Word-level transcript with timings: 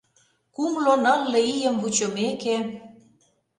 Кумло-нылле 0.55 1.39
ийым 1.55 1.75
вучымеке 1.81 2.57